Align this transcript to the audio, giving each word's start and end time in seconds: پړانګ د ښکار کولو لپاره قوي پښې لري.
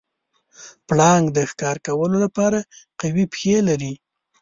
پړانګ 0.87 1.25
د 1.33 1.37
ښکار 1.49 1.77
کولو 1.87 2.17
لپاره 2.25 2.59
قوي 2.99 3.25
پښې 3.31 3.55
لري. 3.69 3.93